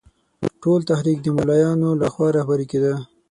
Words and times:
ټول 0.63 0.79
تحریک 0.89 1.19
د 1.21 1.27
مولویانو 1.35 1.89
له 2.01 2.07
خوا 2.13 2.27
رهبري 2.37 2.65
کېده. 2.71 2.93